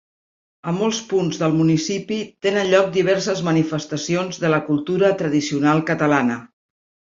A 0.69 0.71
molts 0.77 1.01
punts 1.11 1.37
del 1.41 1.53
municipi 1.57 2.17
tenen 2.47 2.71
lloc 2.71 2.89
diverses 2.97 3.45
manifestacions 3.49 4.43
de 4.47 4.53
la 4.57 4.61
cultura 4.73 5.15
tradicional 5.23 5.87
catalana. 5.93 6.43